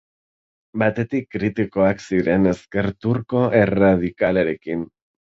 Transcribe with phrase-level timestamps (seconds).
[0.83, 4.83] Batetik, kritikoak ziren ezker turko erradikalarekin.